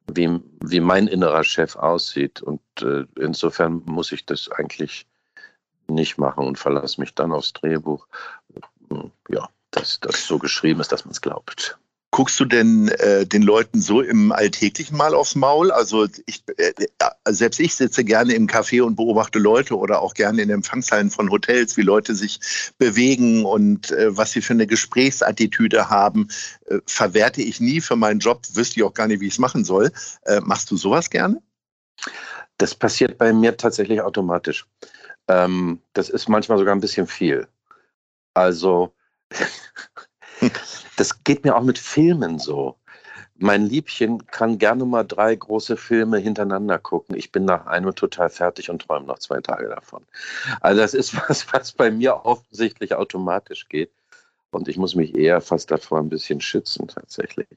wie, 0.06 0.38
wie 0.60 0.80
mein 0.80 1.06
innerer 1.06 1.44
Chef 1.44 1.76
aussieht. 1.76 2.42
Und 2.42 2.60
äh, 2.82 3.06
insofern 3.18 3.80
muss 3.86 4.12
ich 4.12 4.26
das 4.26 4.50
eigentlich 4.50 5.06
nicht 5.88 6.18
machen 6.18 6.46
und 6.46 6.58
verlasse 6.58 7.00
mich 7.00 7.14
dann 7.14 7.32
aufs 7.32 7.54
Drehbuch. 7.54 8.06
Ja, 9.30 9.48
dass 9.70 9.98
das 10.00 10.26
so 10.26 10.38
geschrieben 10.38 10.82
ist, 10.82 10.92
dass 10.92 11.06
man 11.06 11.12
es 11.12 11.22
glaubt. 11.22 11.78
Guckst 12.14 12.38
du 12.38 12.44
denn 12.44 12.87
äh, 13.00 13.26
den 13.26 13.42
Leuten 13.42 13.80
so 13.80 14.00
im 14.00 14.30
Alltäglichen 14.30 14.97
mal 14.97 15.16
aufs 15.16 15.35
Maul? 15.35 15.73
Also 15.73 16.06
ich, 16.26 16.44
äh, 16.59 16.73
äh, 16.78 17.33
selbst 17.33 17.59
ich 17.59 17.75
sitze 17.75 18.04
gerne 18.04 18.35
im 18.35 18.47
Café 18.47 18.83
und 18.83 18.94
beobachte 18.94 19.40
Leute 19.40 19.76
oder 19.76 20.00
auch 20.00 20.14
gerne 20.14 20.40
in 20.42 20.49
Empfangshallen 20.49 21.11
von 21.11 21.28
Hotels, 21.28 21.76
wie 21.76 21.83
Leute 21.83 22.14
sich 22.14 22.38
bewegen 22.78 23.44
und 23.44 23.90
äh, 23.90 24.16
was 24.16 24.30
sie 24.30 24.42
für 24.42 24.52
eine 24.52 24.68
Gesprächsattitüde 24.68 25.90
haben. 25.90 26.28
Äh, 26.66 26.78
verwerte 26.87 27.42
ich 27.42 27.59
nie 27.59 27.80
für 27.80 27.97
meinen 27.97 28.21
Job, 28.21 28.42
wüsste 28.52 28.78
ich 28.78 28.85
auch 28.85 28.94
gar 28.94 29.09
nicht, 29.09 29.18
wie 29.18 29.26
ich 29.26 29.35
es 29.35 29.40
machen 29.40 29.64
soll. 29.64 29.90
Äh, 30.23 30.38
machst 30.40 30.71
du 30.71 30.76
sowas 30.76 31.11
gerne? 31.11 31.42
Das 32.59 32.76
passiert 32.76 33.18
bei 33.18 33.33
mir 33.33 33.56
tatsächlich 33.56 34.00
automatisch. 34.00 34.66
Ähm, 35.26 35.80
das 35.94 36.11
ist 36.11 36.28
manchmal 36.28 36.59
sogar 36.59 36.76
ein 36.76 36.80
bisschen 36.80 37.09
viel. 37.09 37.49
Also 38.35 38.94
das 40.96 41.24
geht 41.24 41.44
mir 41.44 41.56
auch 41.56 41.62
mit 41.62 41.78
Filmen 41.78 42.38
so. 42.38 42.76
mein 43.36 43.66
Liebchen 43.66 44.26
kann 44.26 44.58
gerne 44.58 44.84
mal 44.84 45.04
drei 45.04 45.34
große 45.34 45.76
Filme 45.76 46.18
hintereinander 46.18 46.78
gucken. 46.78 47.16
Ich 47.16 47.32
bin 47.32 47.44
nach 47.44 47.66
einem 47.66 47.94
total 47.94 48.30
fertig 48.30 48.70
und 48.70 48.82
träume 48.82 49.06
noch 49.06 49.18
zwei 49.18 49.40
Tage 49.40 49.68
davon. 49.68 50.04
Also 50.60 50.80
das 50.80 50.94
ist 50.94 51.16
was, 51.28 51.52
was 51.52 51.72
bei 51.72 51.90
mir 51.90 52.24
offensichtlich 52.24 52.94
automatisch 52.94 53.68
geht. 53.68 53.90
Und 54.54 54.68
ich 54.68 54.76
muss 54.76 54.94
mich 54.94 55.14
eher 55.16 55.40
fast 55.40 55.70
davor 55.70 55.98
ein 55.98 56.08
bisschen 56.08 56.40
schützen, 56.40 56.86
tatsächlich. 56.88 57.48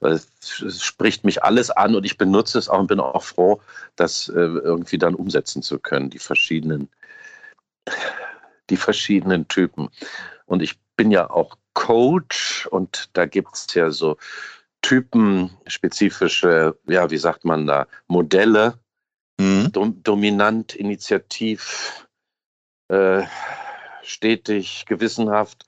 Es, 0.00 0.30
spricht 0.78 1.24
mich 1.24 1.42
alles 1.42 1.70
an 1.70 1.96
und 1.96 2.04
ich 2.04 2.16
benutze 2.18 2.58
es 2.58 2.68
auch 2.68 2.78
und 2.78 2.86
bin 2.86 3.00
auch 3.00 3.22
froh, 3.22 3.60
das 3.96 4.28
äh, 4.28 4.32
irgendwie 4.40 4.98
dann 4.98 5.14
umsetzen 5.14 5.62
zu 5.62 5.78
können, 5.78 6.08
die 6.08 6.20
verschiedenen, 6.20 6.88
die 8.70 8.76
verschiedenen 8.76 9.48
Typen. 9.48 9.88
Und 10.46 10.62
ich 10.62 10.78
bin 10.96 11.10
ja 11.10 11.28
auch 11.28 11.56
Coach 11.76 12.66
und 12.70 13.10
da 13.12 13.26
gibt 13.26 13.54
es 13.54 13.72
ja 13.74 13.90
so 13.90 14.16
typenspezifische, 14.80 16.76
ja, 16.86 17.10
wie 17.10 17.18
sagt 17.18 17.44
man 17.44 17.66
da, 17.66 17.86
Modelle, 18.08 18.78
mhm. 19.38 19.70
dom 19.72 20.02
dominant, 20.02 20.74
initiativ, 20.74 22.08
äh, 22.88 23.24
stetig, 24.02 24.86
gewissenhaft. 24.86 25.66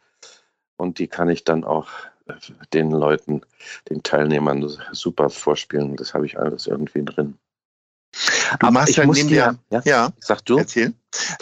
Und 0.78 0.98
die 0.98 1.08
kann 1.08 1.28
ich 1.28 1.44
dann 1.44 1.62
auch 1.64 1.90
äh, 2.26 2.32
den 2.72 2.90
Leuten, 2.90 3.42
den 3.90 4.02
Teilnehmern 4.02 4.66
super 4.92 5.28
vorspielen. 5.28 5.96
Das 5.96 6.14
habe 6.14 6.24
ich 6.24 6.38
alles 6.38 6.66
irgendwie 6.66 7.04
drin. 7.04 7.38
Du 8.58 8.66
Aber 8.66 8.70
machst 8.70 8.96
ja 8.96 9.06
neben 9.06 9.28
der, 9.28 9.56
ja, 9.70 9.82
ja, 9.84 10.12
sag 10.20 10.44
du. 10.44 10.58
Erzähl. 10.58 10.94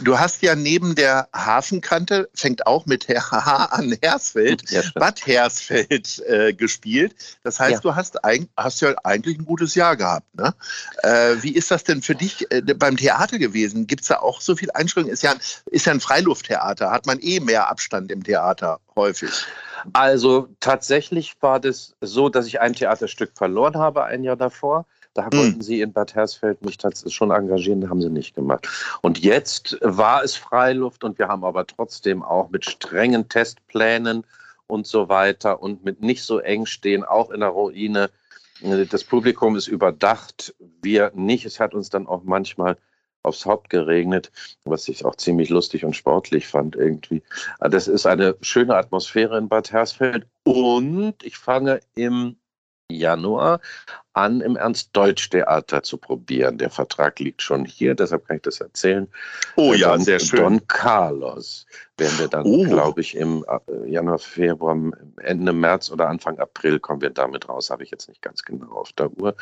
Du 0.03 0.19
hast 0.19 0.43
ja 0.43 0.55
neben 0.55 0.95
der 0.95 1.29
Hafenkante, 1.35 2.29
fängt 2.35 2.67
auch 2.67 2.87
mit 2.87 3.09
H 3.33 3.65
an 3.67 3.97
Hersfeld, 4.01 4.71
ja, 4.71 4.83
Bad 4.95 5.27
Hersfeld 5.27 6.23
äh, 6.27 6.53
gespielt. 6.53 7.15
Das 7.43 7.59
heißt, 7.59 7.73
ja. 7.75 7.81
du 7.81 7.95
hast, 7.95 8.25
ein, 8.25 8.49
hast 8.57 8.81
ja 8.81 8.95
eigentlich 9.03 9.39
ein 9.39 9.45
gutes 9.45 9.75
Jahr 9.75 9.97
gehabt. 9.97 10.33
Ne? 10.35 10.55
Äh, 11.03 11.37
wie 11.41 11.55
ist 11.55 11.71
das 11.71 11.85
denn 11.85 12.01
für 12.01 12.15
dich 12.15 12.51
äh, 12.51 12.63
beim 12.63 12.97
Theater 12.97 13.39
gewesen? 13.39 13.87
Gibt 13.87 14.03
es 14.03 14.09
da 14.09 14.19
auch 14.19 14.41
so 14.41 14.55
viel 14.55 14.71
Einschränkungen? 14.71 15.13
Ist 15.13 15.23
ja, 15.23 15.33
ein, 15.33 15.41
ist 15.67 15.87
ja 15.87 15.93
ein 15.93 16.01
Freilufttheater, 16.01 16.91
hat 16.91 17.07
man 17.07 17.19
eh 17.21 17.41
mehr 17.41 17.69
Abstand 17.69 18.13
im 18.13 18.23
Theater 18.23 18.79
häufig. 18.95 19.31
Also 19.93 20.49
tatsächlich 20.61 21.35
war 21.41 21.61
das 21.61 21.95
so, 22.01 22.29
dass 22.29 22.47
ich 22.47 22.61
ein 22.61 22.73
Theaterstück 22.73 23.33
verloren 23.35 23.77
habe 23.77 24.05
ein 24.05 24.25
Jahr 24.25 24.37
davor. 24.37 24.87
Da 25.17 25.27
mhm. 25.27 25.39
wollten 25.39 25.61
sie 25.63 25.81
in 25.81 25.93
Bad 25.93 26.15
Hersfeld 26.15 26.63
mich 26.65 26.77
schon 27.09 27.31
engagieren, 27.31 27.89
haben 27.89 28.03
sie 28.03 28.11
nicht 28.11 28.35
gemacht. 28.35 28.69
Und 29.01 29.19
jetzt 29.19 29.79
war 29.81 30.23
es 30.23 30.37
Freiluft 30.37 31.05
und 31.05 31.19
wir 31.19 31.29
haben 31.29 31.45
aber 31.45 31.67
trotzdem 31.67 32.23
auch 32.23 32.51
mit 32.51 32.65
strengen 32.65 33.29
Testplänen 33.29 34.25
und 34.67 34.87
so 34.87 35.09
weiter 35.09 35.63
und 35.63 35.85
mit 35.85 36.03
nicht 36.03 36.23
so 36.23 36.39
eng 36.39 36.67
stehen, 36.67 37.05
auch 37.05 37.31
in 37.31 37.41
der 37.41 37.51
Ruine. 37.51 38.11
Das 38.91 39.05
Publikum 39.05 39.57
ist 39.57 39.69
überdacht, 39.69 40.55
wir 40.83 41.13
nicht. 41.15 41.45
Es 41.45 41.61
hat 41.61 41.75
uns 41.75 41.89
dann 41.89 42.07
auch 42.07 42.23
manchmal 42.25 42.77
aufs 43.23 43.45
Haupt 43.45 43.71
geregnet, 43.71 44.31
was 44.65 44.89
ich 44.89 45.05
auch 45.05 45.17
ziemlich 45.17 45.51
lustig 45.51 45.85
und 45.85 45.97
sportlich 45.97 46.47
fand 46.47 46.77
irgendwie. 46.77 47.23
Das 47.61 47.89
ist 47.89 48.07
eine 48.07 48.37
schöne 48.41 48.77
Atmosphäre 48.77 49.37
in 49.37 49.49
Bad 49.49 49.73
Hersfeld 49.73 50.27
und 50.45 51.17
ich 51.23 51.37
fange 51.37 51.81
im 51.97 52.37
Januar 52.91 53.61
an, 54.13 54.41
im 54.41 54.57
Ernst-Deutsch-Theater 54.57 55.83
zu 55.83 55.99
probieren. 55.99 56.59
Der 56.59 56.71
Vertrag 56.71 57.19
liegt 57.19 57.43
schon 57.43 57.65
hier, 57.65 57.95
deshalb 57.95 58.27
kann 58.27 58.37
ich 58.37 58.43
das 58.43 58.61
erzählen. 58.61 59.09
Oh 59.57 59.75
ja, 59.75 59.93
Don, 59.93 60.05
sehr 60.05 60.21
schön. 60.21 60.41
Don 60.41 60.67
Carlos 60.69 61.67
werden 61.99 62.19
wir 62.19 62.29
dann, 62.29 62.47
oh. 62.47 62.65
glaube 62.65 63.01
ich, 63.01 63.15
im 63.15 63.45
äh, 63.49 63.91
Januar, 63.91 64.19
Februar, 64.19 64.77
Ende 65.23 65.53
März 65.53 65.91
oder 65.91 66.09
Anfang 66.09 66.39
April 66.39 66.81
kommen 66.81 67.03
wir 67.03 67.11
damit 67.11 67.49
raus. 67.49 67.71
Habe 67.71 67.85
ich 67.85 67.91
jetzt 67.91 68.09
nicht 68.09 68.23
ganz 68.23 68.43
genau 68.43 68.73
auf 68.73 68.93
der 68.93 69.11
Uhr. 69.13 69.37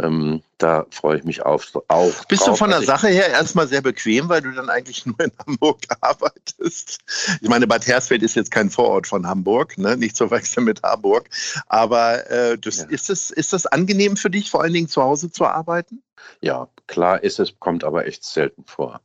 Ähm, 0.00 0.42
da 0.58 0.86
freue 0.90 1.18
ich 1.18 1.24
mich 1.24 1.42
auf. 1.42 1.72
auf 1.88 2.26
Bist 2.28 2.42
drauf. 2.42 2.50
du 2.50 2.56
von 2.56 2.70
der 2.70 2.82
Sache 2.82 3.08
her 3.08 3.28
erstmal 3.28 3.66
sehr 3.66 3.82
bequem, 3.82 4.28
weil 4.28 4.42
du 4.42 4.52
dann 4.52 4.70
eigentlich 4.70 5.04
nur 5.06 5.18
in 5.20 5.32
Hamburg 5.44 5.78
arbeitest? 6.00 6.98
Ich 7.40 7.48
meine, 7.48 7.66
Bad 7.66 7.86
Hersfeld 7.86 8.22
ist 8.22 8.36
jetzt 8.36 8.50
kein 8.50 8.70
Vorort 8.70 9.06
von 9.06 9.26
Hamburg, 9.26 9.76
ne? 9.76 9.96
nicht 9.96 10.16
zu 10.16 10.30
wechseln 10.30 10.64
mit 10.64 10.82
Harburg. 10.82 11.28
Aber 11.66 12.30
äh, 12.30 12.58
das, 12.58 12.78
ja. 12.78 12.84
ist, 12.88 13.08
das, 13.10 13.30
ist 13.30 13.52
das 13.52 13.66
angenehm 13.66 14.16
für 14.16 14.30
dich, 14.30 14.50
vor 14.50 14.62
allen 14.62 14.72
Dingen 14.72 14.88
zu 14.88 15.02
Hause 15.02 15.30
zu 15.30 15.46
arbeiten? 15.46 16.02
Ja, 16.40 16.68
klar 16.86 17.22
ist 17.22 17.40
es, 17.40 17.58
kommt 17.58 17.84
aber 17.84 18.06
echt 18.06 18.24
selten 18.24 18.64
vor. 18.64 19.00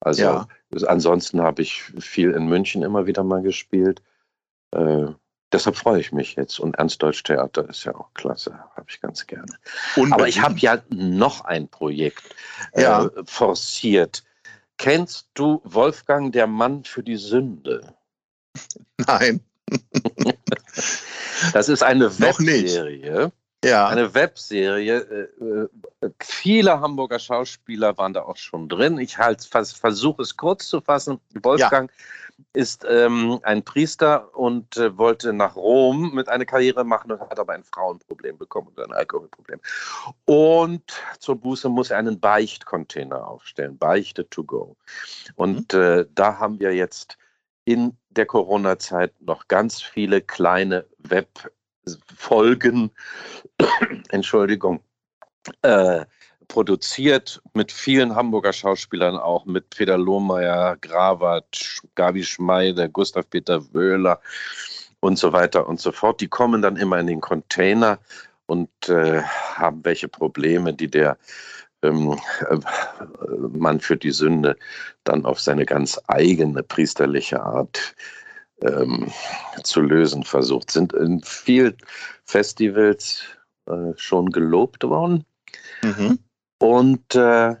Also 0.00 0.22
ja. 0.22 0.48
ansonsten 0.86 1.40
habe 1.40 1.62
ich 1.62 1.82
viel 1.98 2.32
in 2.32 2.46
München 2.46 2.82
immer 2.82 3.06
wieder 3.06 3.24
mal 3.24 3.42
gespielt. 3.42 4.02
Äh, 4.72 5.06
deshalb 5.52 5.76
freue 5.76 6.00
ich 6.00 6.12
mich 6.12 6.36
jetzt. 6.36 6.58
Und 6.58 6.76
Ernst-Deutsch-Theater 6.76 7.68
ist 7.68 7.84
ja 7.84 7.94
auch 7.94 8.12
klasse, 8.14 8.58
habe 8.74 8.86
ich 8.88 9.00
ganz 9.00 9.26
gerne. 9.26 9.46
Unbedingt. 9.96 10.12
Aber 10.14 10.28
ich 10.28 10.40
habe 10.40 10.58
ja 10.58 10.78
noch 10.90 11.44
ein 11.44 11.68
Projekt 11.68 12.34
äh, 12.72 12.82
ja. 12.82 13.10
forciert. 13.24 14.24
Kennst 14.78 15.28
du 15.34 15.60
Wolfgang, 15.64 16.32
der 16.32 16.46
Mann 16.46 16.84
für 16.84 17.02
die 17.02 17.16
Sünde? 17.16 17.94
Nein. 19.06 19.40
das 21.52 21.68
ist 21.68 21.82
eine 21.82 22.18
Webserie. 22.18 23.32
Ja. 23.64 23.88
Eine 23.88 24.14
Webserie. 24.14 25.28
Äh, 25.40 26.04
äh, 26.04 26.10
viele 26.20 26.78
Hamburger 26.80 27.18
Schauspieler 27.18 27.96
waren 27.98 28.12
da 28.12 28.22
auch 28.22 28.36
schon 28.36 28.68
drin. 28.68 28.98
Ich 28.98 29.18
halt 29.18 29.42
versuche 29.42 30.22
es 30.22 30.36
kurz 30.36 30.68
zu 30.68 30.80
fassen. 30.80 31.20
Wolfgang 31.42 31.90
ja 31.90 32.25
ist 32.52 32.86
ähm, 32.88 33.38
ein 33.42 33.62
Priester 33.62 34.34
und 34.36 34.76
äh, 34.76 34.96
wollte 34.96 35.32
nach 35.32 35.56
Rom 35.56 36.14
mit 36.14 36.28
einer 36.28 36.44
Karriere 36.44 36.84
machen 36.84 37.12
und 37.12 37.20
hat 37.20 37.38
aber 37.38 37.52
ein 37.52 37.64
Frauenproblem 37.64 38.38
bekommen 38.38 38.68
und 38.68 38.80
ein 38.80 38.92
Alkoholproblem. 38.92 39.60
Und 40.24 40.82
zur 41.18 41.36
Buße 41.36 41.68
muss 41.68 41.90
er 41.90 41.98
einen 41.98 42.20
Beichtcontainer 42.20 43.26
aufstellen, 43.26 43.78
Beichte 43.78 44.28
to 44.28 44.44
go. 44.44 44.76
Und 45.34 45.72
mhm. 45.72 45.80
äh, 45.80 46.06
da 46.14 46.38
haben 46.38 46.60
wir 46.60 46.74
jetzt 46.74 47.18
in 47.64 47.96
der 48.10 48.26
Corona-Zeit 48.26 49.12
noch 49.20 49.48
ganz 49.48 49.82
viele 49.82 50.20
kleine 50.20 50.86
Webfolgen, 50.98 52.90
Entschuldigung, 54.10 54.80
äh, 55.62 56.04
produziert 56.48 57.40
mit 57.54 57.72
vielen 57.72 58.14
Hamburger 58.14 58.52
Schauspielern 58.52 59.16
auch, 59.16 59.44
mit 59.44 59.70
Peter 59.70 59.98
Lohmeier, 59.98 60.76
Grawat, 60.80 61.80
Gabi 61.94 62.24
Schmeide, 62.24 62.88
Gustav 62.88 63.28
Peter 63.30 63.62
Wöhler 63.72 64.20
und 65.00 65.18
so 65.18 65.32
weiter 65.32 65.66
und 65.66 65.80
so 65.80 65.92
fort. 65.92 66.20
Die 66.20 66.28
kommen 66.28 66.62
dann 66.62 66.76
immer 66.76 66.98
in 66.98 67.06
den 67.06 67.20
Container 67.20 67.98
und 68.46 68.70
äh, 68.88 69.22
haben 69.22 69.84
welche 69.84 70.08
Probleme, 70.08 70.72
die 70.72 70.88
der 70.88 71.16
ähm, 71.82 72.18
äh, 72.48 72.58
Mann 73.58 73.80
für 73.80 73.96
die 73.96 74.10
Sünde 74.10 74.56
dann 75.04 75.24
auf 75.24 75.40
seine 75.40 75.66
ganz 75.66 76.00
eigene 76.06 76.62
priesterliche 76.62 77.42
Art 77.42 77.94
ähm, 78.62 79.12
zu 79.62 79.80
lösen 79.80 80.22
versucht. 80.22 80.70
Sind 80.70 80.92
in 80.92 81.20
vielen 81.22 81.76
Festivals 82.24 83.22
äh, 83.66 83.92
schon 83.96 84.30
gelobt 84.30 84.84
worden. 84.84 85.24
Mhm. 85.82 86.18
Und 86.58 87.14
äh, 87.14 87.56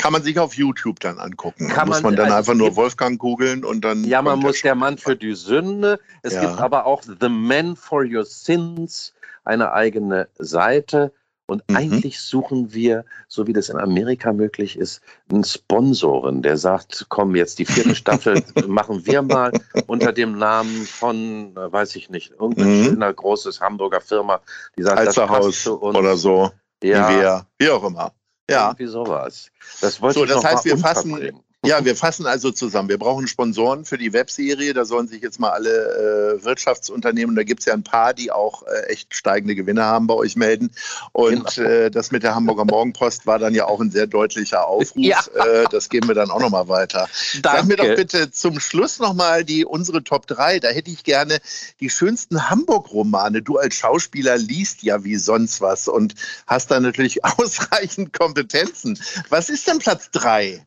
kann 0.00 0.12
man 0.12 0.22
sich 0.22 0.38
auf 0.38 0.54
YouTube 0.54 0.98
dann 1.00 1.18
angucken. 1.18 1.68
Kann 1.68 1.88
muss 1.88 2.02
man, 2.02 2.14
man 2.14 2.24
dann 2.24 2.32
einfach 2.32 2.54
nur 2.54 2.74
Wolfgang 2.74 3.18
googeln 3.18 3.64
und 3.64 3.84
dann. 3.84 4.04
Ja, 4.04 4.22
man 4.22 4.38
muss 4.38 4.62
der 4.62 4.74
Mann 4.74 4.96
für 4.96 5.14
die 5.14 5.34
Sünde. 5.34 6.00
Es 6.22 6.34
ja. 6.34 6.40
gibt 6.40 6.58
aber 6.58 6.86
auch 6.86 7.02
The 7.02 7.28
Man 7.28 7.76
for 7.76 8.02
Your 8.02 8.24
Sins, 8.24 9.12
eine 9.44 9.72
eigene 9.72 10.28
Seite. 10.38 11.12
Und 11.50 11.68
mhm. 11.68 11.76
eigentlich 11.76 12.20
suchen 12.20 12.72
wir, 12.72 13.04
so 13.28 13.46
wie 13.46 13.52
das 13.52 13.68
in 13.68 13.76
Amerika 13.76 14.32
möglich 14.32 14.78
ist, 14.78 15.02
einen 15.30 15.44
Sponsoren, 15.44 16.42
der 16.42 16.56
sagt, 16.56 17.06
komm, 17.08 17.34
jetzt 17.34 17.58
die 17.58 17.66
vierte 17.66 17.96
Staffel 17.96 18.42
machen 18.68 19.04
wir 19.04 19.20
mal 19.20 19.52
unter 19.88 20.12
dem 20.12 20.38
Namen 20.38 20.86
von, 20.86 21.56
äh, 21.56 21.72
weiß 21.72 21.96
ich 21.96 22.08
nicht, 22.08 22.30
irgendein 22.38 22.78
mhm. 22.78 22.84
schöner 22.84 23.12
großes 23.12 23.60
Hamburger 23.60 24.00
Firma, 24.00 24.40
die 24.78 24.84
sagt, 24.84 24.98
Alsterhaus 24.98 25.36
das 25.38 25.46
passt 25.46 25.62
zu 25.64 25.74
uns. 25.80 25.98
oder 25.98 26.16
so. 26.16 26.52
Ja. 26.82 27.44
Wie, 27.58 27.64
wie 27.64 27.70
auch 27.70 27.84
immer. 27.84 28.12
Ja. 28.50 28.68
Irgendwie 28.68 28.86
sowas. 28.86 29.50
Das 29.80 30.00
wollte 30.02 30.18
so, 30.18 30.24
ich 30.24 30.30
das 30.30 30.44
heißt, 30.44 30.64
wir 30.64 30.76
fassen, 30.76 31.42
ja, 31.62 31.84
wir 31.84 31.94
fassen 31.94 32.26
also 32.26 32.50
zusammen. 32.50 32.88
Wir 32.88 32.96
brauchen 32.96 33.28
Sponsoren 33.28 33.84
für 33.84 33.98
die 33.98 34.14
Webserie. 34.14 34.72
Da 34.72 34.86
sollen 34.86 35.08
sich 35.08 35.20
jetzt 35.20 35.38
mal 35.38 35.50
alle 35.50 36.38
äh, 36.40 36.44
Wirtschaftsunternehmen, 36.44 37.36
da 37.36 37.42
gibt 37.42 37.60
es 37.60 37.66
ja 37.66 37.74
ein 37.74 37.82
paar, 37.82 38.14
die 38.14 38.32
auch 38.32 38.62
äh, 38.62 38.86
echt 38.86 39.14
steigende 39.14 39.54
Gewinne 39.54 39.84
haben, 39.84 40.06
bei 40.06 40.14
euch 40.14 40.36
melden. 40.36 40.70
Und 41.12 41.54
genau. 41.54 41.68
äh, 41.68 41.90
das 41.90 42.12
mit 42.12 42.22
der 42.22 42.34
Hamburger 42.34 42.64
Morgenpost 42.64 43.26
war 43.26 43.38
dann 43.38 43.54
ja 43.54 43.66
auch 43.66 43.78
ein 43.80 43.90
sehr 43.90 44.06
deutlicher 44.06 44.66
Aufruf. 44.66 44.96
Ja. 44.96 45.20
Äh, 45.34 45.64
das 45.70 45.90
geben 45.90 46.08
wir 46.08 46.14
dann 46.14 46.30
auch 46.30 46.40
nochmal 46.40 46.68
weiter. 46.68 47.08
Danke. 47.42 47.58
Sag 47.58 47.66
mir 47.66 47.76
doch 47.76 47.94
bitte 47.94 48.30
zum 48.30 48.58
Schluss 48.58 48.98
nochmal 48.98 49.44
die 49.44 49.66
unsere 49.66 50.02
Top 50.02 50.26
3. 50.26 50.60
Da 50.60 50.68
hätte 50.68 50.90
ich 50.90 51.04
gerne 51.04 51.40
die 51.80 51.90
schönsten 51.90 52.48
Hamburg-Romane. 52.48 53.42
Du 53.42 53.58
als 53.58 53.74
Schauspieler 53.74 54.38
liest 54.38 54.82
ja 54.82 55.04
wie 55.04 55.16
sonst 55.16 55.60
was 55.60 55.88
und 55.88 56.14
hast 56.46 56.70
da 56.70 56.80
natürlich 56.80 57.22
ausreichend 57.38 58.14
Kompetenzen. 58.14 58.98
Was 59.28 59.50
ist 59.50 59.66
denn 59.66 59.78
Platz 59.78 60.10
3? 60.12 60.64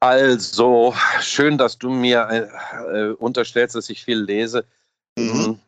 Also, 0.00 0.94
schön, 1.20 1.58
dass 1.58 1.78
du 1.78 1.90
mir 1.90 2.28
äh, 2.30 3.08
äh, 3.08 3.12
unterstellst, 3.14 3.74
dass 3.74 3.88
ich 3.90 4.04
viel 4.04 4.18
lese. 4.18 4.64
Mhm. 5.18 5.58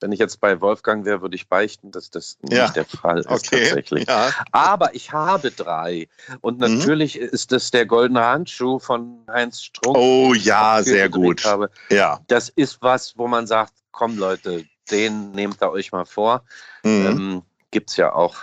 wenn 0.00 0.12
ich 0.12 0.18
jetzt 0.20 0.40
bei 0.40 0.60
Wolfgang 0.60 1.06
wäre, 1.06 1.22
würde 1.22 1.34
ich 1.36 1.48
beichten, 1.48 1.90
dass 1.90 2.10
das 2.10 2.36
Ja. 2.42 2.64
nicht 2.64 2.76
der 2.76 2.84
Fall 2.84 3.18
ist 3.18 3.28
Okay. 3.30 3.64
tatsächlich. 3.64 4.06
Ja. 4.06 4.30
Aber 4.52 4.94
ich 4.94 5.10
habe 5.10 5.50
drei. 5.50 6.06
Und 6.42 6.60
Mhm. 6.60 6.76
natürlich 6.78 7.18
ist 7.18 7.50
es 7.50 7.70
der 7.70 7.86
goldene 7.86 8.22
Handschuh 8.22 8.78
von 8.78 9.24
Heinz 9.28 9.62
Strunk. 9.62 9.96
Oh 9.96 10.34
ja, 10.34 10.82
sehr 10.82 11.08
gut. 11.08 11.42
Habe. 11.44 11.70
Ja. 11.90 12.20
Das 12.28 12.50
ist 12.50 12.82
was, 12.82 13.16
wo 13.16 13.26
man 13.26 13.46
sagt, 13.46 13.72
komm 13.90 14.18
Leute, 14.18 14.66
den 14.90 15.32
nehmt 15.32 15.62
ihr 15.62 15.70
euch 15.70 15.90
mal 15.92 16.04
vor. 16.04 16.44
Mhm. 16.84 17.06
Ähm, 17.06 17.42
Gibt 17.70 17.88
es 17.90 17.96
ja 17.96 18.12
auch 18.12 18.36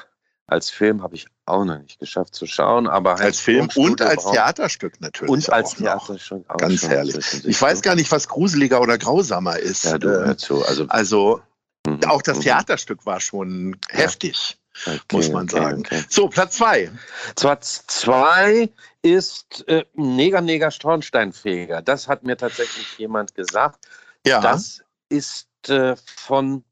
als 0.53 0.69
Film, 0.69 1.01
habe 1.01 1.15
ich 1.15 1.27
auch 1.45 1.65
noch 1.65 1.79
nicht 1.79 1.99
geschafft 1.99 2.35
zu 2.35 2.45
schauen. 2.45 2.87
Aber 2.87 3.19
als 3.19 3.39
Film 3.39 3.67
und 3.75 4.01
als 4.01 4.23
Theaterstück 4.25 5.01
natürlich. 5.01 5.29
Und 5.29 5.51
als. 5.51 5.75
Theaterstück 5.75 6.49
auch 6.49 6.57
Ganz 6.57 6.87
herrlich. 6.87 7.45
Ich 7.45 7.61
weiß 7.61 7.81
gar 7.81 7.95
nicht, 7.95 8.11
was 8.11 8.27
gruseliger 8.27 8.79
oder 8.79 8.97
grausamer 8.97 9.57
ist. 9.57 9.83
Ja, 9.83 9.97
du 9.97 10.07
Äh, 10.07 10.25
hör 10.27 10.37
zu. 10.37 10.65
Also, 10.65 10.85
also 10.87 11.41
mhm, 11.87 12.03
auch 12.05 12.21
das 12.21 12.37
mhm. 12.37 12.41
Theaterstück 12.43 13.05
war 13.05 13.19
schon 13.19 13.75
heftig, 13.89 14.57
Okay, 14.85 14.99
muss 15.11 15.29
man 15.29 15.43
okay, 15.45 15.57
sagen. 15.57 15.79
okay. 15.79 16.03
So, 16.09 16.29
Platz 16.29 16.57
zwei. 16.57 16.91
Platz 17.35 17.85
zwei 17.87 18.69
ist 19.01 19.67
äh, 19.67 19.85
Neger, 19.95 20.41
Neger, 20.41 20.71
Schornsteinfeger. 20.71 21.81
Das 21.81 22.07
hat 22.07 22.23
mir 22.23 22.37
tatsächlich 22.37 22.97
jemand 22.97 23.35
gesagt. 23.35 23.87
Ja. 24.25 24.39
Das 24.39 24.81
ist 25.09 25.47
äh, 25.67 25.95
von 26.15 26.63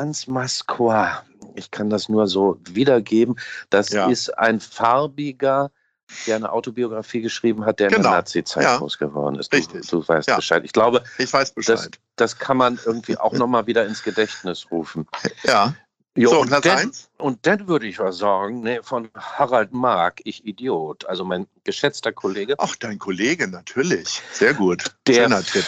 Hans 0.00 0.26
Masqua. 0.26 1.24
Ich 1.54 1.70
kann 1.70 1.90
das 1.90 2.08
nur 2.08 2.26
so 2.26 2.58
wiedergeben. 2.70 3.38
Das 3.68 3.90
Ja. 3.90 4.08
ist 4.08 4.30
ein 4.38 4.58
farbiger, 4.58 5.70
der 6.26 6.36
eine 6.36 6.50
Autobiografie 6.50 7.20
geschrieben 7.20 7.66
hat, 7.66 7.80
der 7.80 7.88
in 7.88 7.96
Genau. 7.96 8.08
der 8.08 8.18
Nazi-Zeit 8.18 8.64
Ja. 8.64 8.78
groß 8.78 8.96
geworden 8.96 9.36
ist. 9.38 9.52
Du, 9.52 9.58
Richtig. 9.58 9.86
du 9.88 10.06
weißt 10.08 10.26
Ja. 10.28 10.36
Bescheid. 10.36 10.62
Ich 10.64 10.72
glaube, 10.72 11.02
ich 11.18 11.30
weiß 11.30 11.52
das, 11.54 11.66
Bescheid. 11.66 11.98
das 12.16 12.38
kann 12.38 12.56
man 12.56 12.80
irgendwie 12.86 13.18
auch 13.18 13.34
nochmal 13.34 13.66
wieder 13.66 13.84
ins 13.86 14.02
Gedächtnis 14.02 14.66
rufen. 14.70 15.06
ja. 15.44 15.74
Jo, 16.16 16.30
so, 16.30 16.40
und 16.40 16.48
Platz 16.48 16.64
dann- 16.64 16.92
und 17.18 17.46
dann 17.46 17.68
würde 17.68 17.86
ich 17.86 17.98
was 18.00 18.18
sagen, 18.18 18.62
ne, 18.62 18.80
von 18.82 19.10
Harald 19.14 19.72
Mark, 19.72 20.20
ich 20.24 20.44
Idiot, 20.44 21.06
also 21.06 21.24
mein 21.24 21.46
geschätzter 21.62 22.10
Kollege, 22.10 22.56
Ach, 22.58 22.74
dein 22.76 22.98
Kollege, 22.98 23.46
natürlich. 23.46 24.20
Sehr 24.32 24.54
gut. 24.54 24.86
Der- 25.06 25.14
Schöner 25.24 25.44
Tipp. 25.44 25.64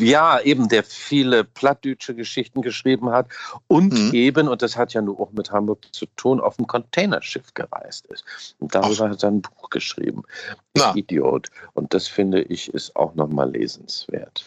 Ja, 0.00 0.40
eben, 0.40 0.68
der 0.68 0.82
viele 0.84 1.44
plattdeutsche 1.44 2.14
Geschichten 2.14 2.62
geschrieben 2.62 3.10
hat 3.10 3.28
und 3.68 3.92
Mhm. 3.92 4.12
eben, 4.12 4.48
und 4.48 4.62
das 4.62 4.76
hat 4.76 4.92
ja 4.92 5.02
nur 5.02 5.20
auch 5.20 5.32
mit 5.32 5.50
Hamburg 5.50 5.86
zu 5.92 6.06
tun, 6.16 6.40
auf 6.40 6.56
dem 6.56 6.66
Containerschiff 6.66 7.54
gereist 7.54 8.06
ist. 8.06 8.24
Und 8.58 8.74
darüber 8.74 9.10
hat 9.10 9.22
er 9.22 9.30
ein 9.30 9.42
Buch 9.42 9.70
geschrieben, 9.70 10.22
Na. 10.74 10.94
Idiot. 10.94 11.48
Und 11.74 11.94
das 11.94 12.08
finde 12.08 12.42
ich 12.42 12.72
ist 12.74 12.94
auch 12.96 13.14
nochmal 13.14 13.50
lesenswert. 13.50 14.44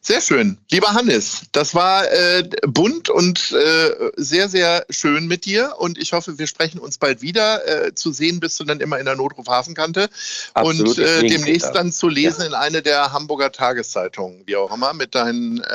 Sehr 0.00 0.20
schön. 0.20 0.56
Lieber 0.70 0.88
Hannes, 0.88 1.42
das 1.52 1.74
war 1.74 2.10
äh, 2.10 2.42
bunt 2.66 3.10
und 3.10 3.52
äh, 3.52 4.10
sehr, 4.16 4.48
sehr 4.48 4.86
schön 4.88 5.26
mit 5.26 5.44
dir. 5.44 5.74
Und 5.78 5.98
ich 5.98 6.12
hoffe, 6.12 6.38
wir 6.38 6.46
sprechen 6.46 6.78
uns 6.78 6.98
bald 6.98 7.22
wieder. 7.22 7.86
Äh, 7.86 7.94
zu 7.94 8.12
sehen 8.12 8.40
bist 8.40 8.58
du 8.60 8.64
dann 8.64 8.80
immer 8.80 8.98
in 8.98 9.04
der 9.04 9.16
Notruf 9.16 9.46
Hafenkante. 9.46 10.08
Absolut, 10.54 10.98
und 10.98 11.04
äh, 11.04 11.26
demnächst 11.26 11.68
da. 11.68 11.72
dann 11.72 11.92
zu 11.92 12.08
lesen 12.08 12.46
in 12.46 12.54
eine 12.54 12.82
der 12.82 13.12
Hamburger 13.12 13.52
Tageszeitungen, 13.52 14.42
wie 14.46 14.56
auch 14.56 14.74
immer, 14.74 14.94
mit 14.94 15.14
deinen 15.14 15.60
äh, 15.60 15.66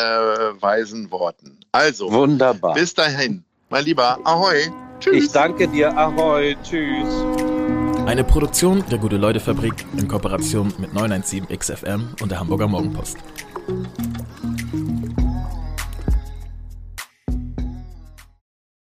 weisen 0.62 1.12
Worten. 1.12 1.58
Also, 1.72 2.12
Wunderbar. 2.12 2.74
bis 2.74 2.94
dahin, 2.94 3.44
mein 3.70 3.86
Lieber. 3.86 4.20
Ahoi. 4.24 4.72
Tschüss. 5.00 5.26
Ich 5.26 5.32
danke 5.32 5.68
dir. 5.68 5.96
Ahoi. 5.96 6.56
Tschüss. 6.64 7.10
Eine 8.06 8.24
Produktion 8.24 8.84
der 8.90 9.00
Gute-Leute-Fabrik 9.00 9.74
in 9.98 10.08
Kooperation 10.08 10.72
mit 10.78 10.94
917 10.94 11.48
XFM 11.58 12.10
und 12.22 12.30
der 12.30 12.40
Hamburger 12.40 12.68
Morgenpost. 12.68 13.18
Thank 13.68 14.00
you. 14.00 14.15